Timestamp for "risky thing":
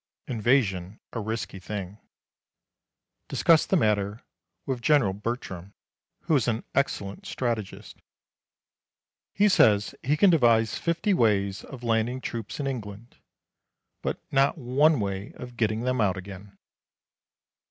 1.19-1.99